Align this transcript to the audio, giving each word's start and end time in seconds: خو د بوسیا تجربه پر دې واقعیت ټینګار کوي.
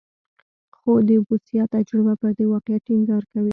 خو 0.77 0.91
د 1.07 1.09
بوسیا 1.27 1.63
تجربه 1.75 2.13
پر 2.21 2.31
دې 2.37 2.45
واقعیت 2.53 2.81
ټینګار 2.87 3.23
کوي. 3.31 3.49